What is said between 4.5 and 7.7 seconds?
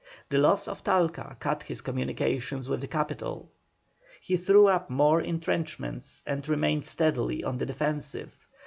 up more entrenchments and remained steadily on the